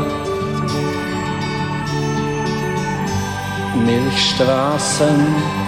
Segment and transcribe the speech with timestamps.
[3.85, 5.63] Milchstraßen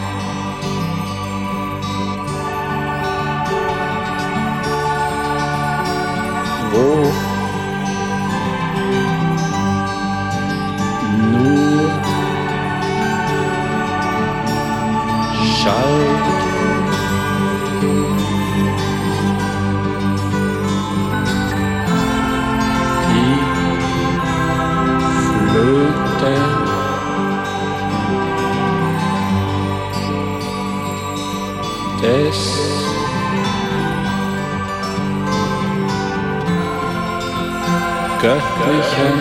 [38.27, 39.19] göttlichen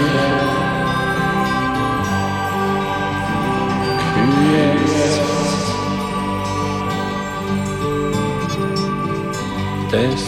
[9.92, 10.26] des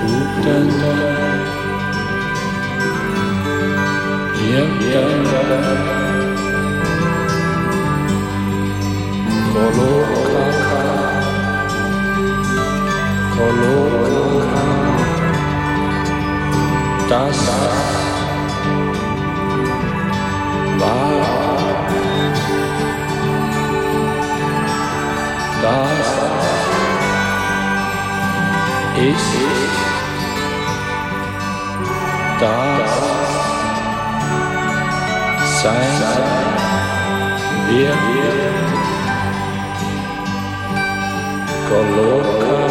[0.00, 0.70] guten
[4.38, 5.24] Hirten
[9.52, 10.44] Koloka
[13.36, 14.43] Koloka
[17.14, 17.38] das
[20.80, 21.14] war
[25.62, 26.08] das
[29.10, 29.34] ist
[32.40, 32.92] das
[35.62, 35.96] sein
[37.68, 38.14] wird
[41.68, 42.64] Goloka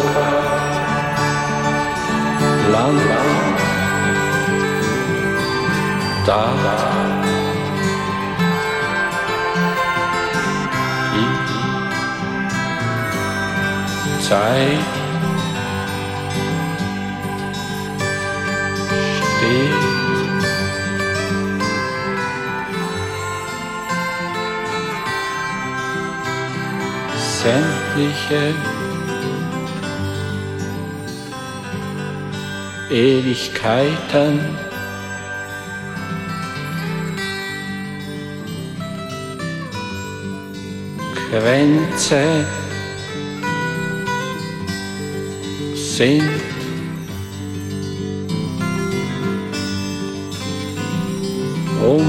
[2.72, 3.43] Land
[6.26, 6.48] da.
[14.20, 14.78] Zeit
[19.16, 19.94] steht
[27.42, 28.54] sämtliche
[32.90, 34.63] Ewigkeiten
[41.34, 42.46] Grenze
[45.74, 46.22] sind
[51.82, 52.06] um.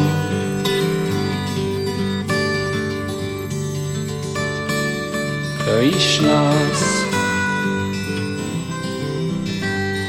[5.65, 6.81] Krishnas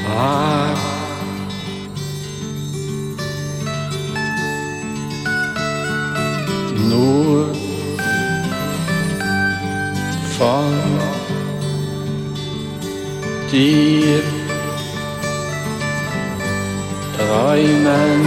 [0.07, 0.66] Haar
[13.57, 14.21] dir
[17.17, 18.26] träumen.